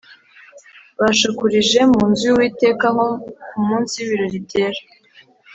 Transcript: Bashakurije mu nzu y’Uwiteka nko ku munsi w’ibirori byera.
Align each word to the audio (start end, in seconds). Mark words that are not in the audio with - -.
Bashakurije 0.99 1.79
mu 1.91 2.01
nzu 2.09 2.23
y’Uwiteka 2.27 2.85
nko 2.93 3.07
ku 3.49 3.57
munsi 3.67 3.93
w’ibirori 3.97 4.39
byera. 4.45 4.81